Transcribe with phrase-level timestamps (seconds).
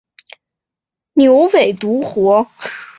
[1.13, 2.47] 牛尾独活